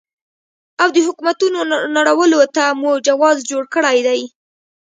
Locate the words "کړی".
3.75-3.97